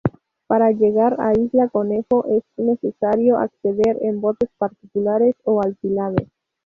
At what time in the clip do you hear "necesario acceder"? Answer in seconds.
2.57-3.99